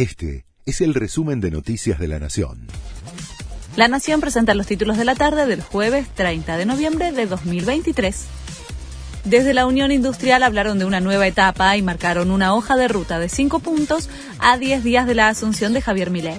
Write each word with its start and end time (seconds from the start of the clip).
Este 0.00 0.46
es 0.64 0.80
el 0.80 0.94
resumen 0.94 1.42
de 1.42 1.50
Noticias 1.50 1.98
de 1.98 2.08
la 2.08 2.18
Nación. 2.18 2.68
La 3.76 3.86
Nación 3.86 4.22
presenta 4.22 4.54
los 4.54 4.66
títulos 4.66 4.96
de 4.96 5.04
la 5.04 5.14
tarde 5.14 5.44
del 5.44 5.60
jueves 5.60 6.08
30 6.14 6.56
de 6.56 6.64
noviembre 6.64 7.12
de 7.12 7.26
2023. 7.26 8.24
Desde 9.26 9.52
la 9.52 9.66
Unión 9.66 9.92
Industrial 9.92 10.42
hablaron 10.42 10.78
de 10.78 10.86
una 10.86 11.00
nueva 11.00 11.26
etapa 11.26 11.76
y 11.76 11.82
marcaron 11.82 12.30
una 12.30 12.54
hoja 12.54 12.78
de 12.78 12.88
ruta 12.88 13.18
de 13.18 13.28
cinco 13.28 13.58
puntos 13.58 14.08
a 14.38 14.56
10 14.56 14.84
días 14.84 15.06
de 15.06 15.16
la 15.16 15.28
asunción 15.28 15.74
de 15.74 15.82
Javier 15.82 16.08
Milei. 16.08 16.38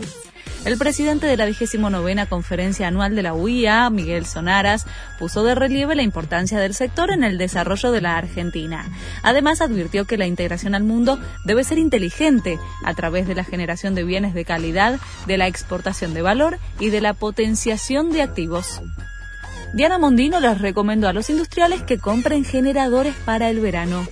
El 0.63 0.77
presidente 0.77 1.25
de 1.25 1.37
la 1.37 1.45
29 1.45 2.27
Conferencia 2.27 2.87
Anual 2.87 3.15
de 3.15 3.23
la 3.23 3.33
UIA, 3.33 3.89
Miguel 3.89 4.27
Sonaras, 4.27 4.85
puso 5.17 5.43
de 5.43 5.55
relieve 5.55 5.95
la 5.95 6.03
importancia 6.03 6.59
del 6.59 6.75
sector 6.75 7.11
en 7.11 7.23
el 7.23 7.39
desarrollo 7.39 7.91
de 7.91 8.01
la 8.01 8.15
Argentina. 8.15 8.85
Además, 9.23 9.61
advirtió 9.61 10.05
que 10.05 10.19
la 10.19 10.27
integración 10.27 10.75
al 10.75 10.83
mundo 10.83 11.19
debe 11.45 11.63
ser 11.63 11.79
inteligente 11.79 12.59
a 12.85 12.93
través 12.93 13.27
de 13.27 13.33
la 13.33 13.43
generación 13.43 13.95
de 13.95 14.03
bienes 14.03 14.35
de 14.35 14.45
calidad, 14.45 14.99
de 15.25 15.37
la 15.37 15.47
exportación 15.47 16.13
de 16.13 16.21
valor 16.21 16.59
y 16.79 16.89
de 16.89 17.01
la 17.01 17.15
potenciación 17.15 18.11
de 18.11 18.21
activos. 18.21 18.81
Diana 19.73 19.97
Mondino 19.97 20.39
les 20.39 20.61
recomendó 20.61 21.07
a 21.07 21.13
los 21.13 21.31
industriales 21.31 21.81
que 21.81 21.97
compren 21.97 22.45
generadores 22.45 23.15
para 23.25 23.49
el 23.49 23.61
verano. 23.61 24.05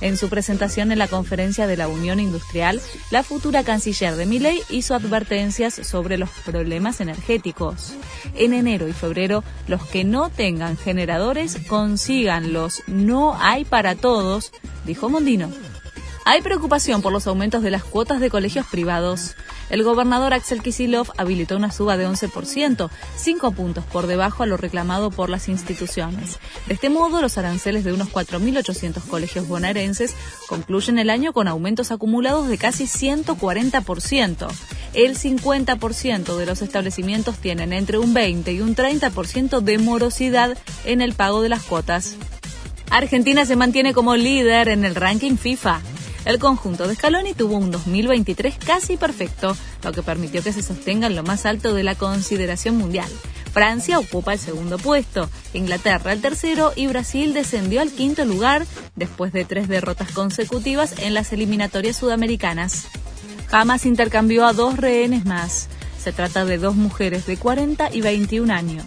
En 0.00 0.16
su 0.16 0.28
presentación 0.28 0.92
en 0.92 0.98
la 0.98 1.08
conferencia 1.08 1.66
de 1.66 1.76
la 1.76 1.88
Unión 1.88 2.20
Industrial, 2.20 2.80
la 3.10 3.22
futura 3.22 3.64
canciller 3.64 4.14
de 4.16 4.26
Miley 4.26 4.60
hizo 4.68 4.94
advertencias 4.94 5.74
sobre 5.74 6.18
los 6.18 6.28
problemas 6.44 7.00
energéticos. 7.00 7.94
En 8.34 8.52
enero 8.52 8.88
y 8.88 8.92
febrero, 8.92 9.42
los 9.68 9.84
que 9.86 10.04
no 10.04 10.28
tengan 10.28 10.76
generadores 10.76 11.58
consíganlos. 11.66 12.82
No 12.86 13.36
hay 13.40 13.64
para 13.64 13.94
todos, 13.94 14.52
dijo 14.84 15.08
Mondino. 15.08 15.50
Hay 16.28 16.42
preocupación 16.42 17.02
por 17.02 17.12
los 17.12 17.28
aumentos 17.28 17.62
de 17.62 17.70
las 17.70 17.84
cuotas 17.84 18.18
de 18.18 18.30
colegios 18.30 18.66
privados. 18.66 19.36
El 19.70 19.84
gobernador 19.84 20.34
Axel 20.34 20.60
Kisilov 20.60 21.12
habilitó 21.16 21.56
una 21.56 21.70
suba 21.70 21.96
de 21.96 22.08
11%, 22.08 22.90
cinco 23.16 23.52
puntos 23.52 23.84
por 23.84 24.08
debajo 24.08 24.42
a 24.42 24.46
lo 24.46 24.56
reclamado 24.56 25.12
por 25.12 25.30
las 25.30 25.48
instituciones. 25.48 26.40
De 26.66 26.74
este 26.74 26.90
modo, 26.90 27.22
los 27.22 27.38
aranceles 27.38 27.84
de 27.84 27.92
unos 27.92 28.08
4.800 28.08 29.06
colegios 29.06 29.46
bonaerenses 29.46 30.16
concluyen 30.48 30.98
el 30.98 31.10
año 31.10 31.32
con 31.32 31.46
aumentos 31.46 31.92
acumulados 31.92 32.48
de 32.48 32.58
casi 32.58 32.86
140%. 32.86 34.48
El 34.94 35.16
50% 35.16 36.36
de 36.36 36.46
los 36.46 36.60
establecimientos 36.60 37.36
tienen 37.36 37.72
entre 37.72 37.98
un 37.98 38.14
20 38.14 38.52
y 38.52 38.62
un 38.62 38.74
30% 38.74 39.60
de 39.60 39.78
morosidad 39.78 40.58
en 40.86 41.02
el 41.02 41.12
pago 41.12 41.40
de 41.40 41.50
las 41.50 41.62
cuotas. 41.62 42.16
Argentina 42.90 43.44
se 43.44 43.54
mantiene 43.54 43.94
como 43.94 44.16
líder 44.16 44.68
en 44.68 44.84
el 44.84 44.96
ranking 44.96 45.36
FIFA. 45.36 45.80
El 46.26 46.40
conjunto 46.40 46.88
de 46.88 46.96
Scaloni 46.96 47.34
tuvo 47.34 47.56
un 47.56 47.70
2023 47.70 48.58
casi 48.58 48.96
perfecto, 48.96 49.56
lo 49.84 49.92
que 49.92 50.02
permitió 50.02 50.42
que 50.42 50.52
se 50.52 50.60
sostenga 50.60 51.06
en 51.06 51.14
lo 51.14 51.22
más 51.22 51.46
alto 51.46 51.72
de 51.72 51.84
la 51.84 51.94
consideración 51.94 52.76
mundial. 52.76 53.08
Francia 53.52 54.00
ocupa 54.00 54.32
el 54.32 54.40
segundo 54.40 54.76
puesto, 54.76 55.30
Inglaterra 55.54 56.12
el 56.12 56.20
tercero 56.20 56.72
y 56.74 56.88
Brasil 56.88 57.32
descendió 57.32 57.80
al 57.80 57.92
quinto 57.92 58.24
lugar 58.24 58.66
después 58.96 59.32
de 59.32 59.44
tres 59.44 59.68
derrotas 59.68 60.10
consecutivas 60.10 60.98
en 60.98 61.14
las 61.14 61.32
eliminatorias 61.32 61.96
sudamericanas. 61.96 62.88
Hamas 63.52 63.86
intercambió 63.86 64.46
a 64.46 64.52
dos 64.52 64.76
rehenes 64.76 65.26
más. 65.26 65.68
Se 66.02 66.10
trata 66.12 66.44
de 66.44 66.58
dos 66.58 66.74
mujeres 66.74 67.24
de 67.26 67.36
40 67.36 67.94
y 67.94 68.00
21 68.00 68.52
años 68.52 68.84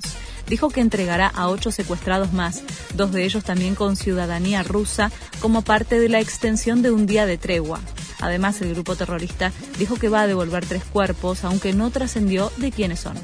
dijo 0.49 0.69
que 0.69 0.81
entregará 0.81 1.27
a 1.27 1.47
ocho 1.47 1.71
secuestrados 1.71 2.33
más, 2.33 2.63
dos 2.95 3.11
de 3.11 3.23
ellos 3.23 3.43
también 3.43 3.75
con 3.75 3.95
ciudadanía 3.95 4.63
rusa, 4.63 5.11
como 5.39 5.61
parte 5.61 5.99
de 5.99 6.09
la 6.09 6.19
extensión 6.19 6.81
de 6.81 6.91
un 6.91 7.05
día 7.05 7.25
de 7.25 7.37
tregua. 7.37 7.79
Además, 8.19 8.61
el 8.61 8.73
grupo 8.73 8.95
terrorista 8.95 9.53
dijo 9.77 9.95
que 9.95 10.09
va 10.09 10.21
a 10.21 10.27
devolver 10.27 10.65
tres 10.65 10.83
cuerpos, 10.83 11.45
aunque 11.45 11.73
no 11.73 11.89
trascendió 11.89 12.51
de 12.57 12.71
quiénes 12.71 12.99
son. 12.99 13.15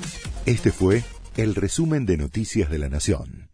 Este 0.45 0.72
fue 0.72 1.04
el 1.36 1.56
resumen 1.56 2.06
de 2.06 2.17
Noticias 2.17 2.70
de 2.70 2.80
la 2.80 2.88
Nación. 2.88 3.50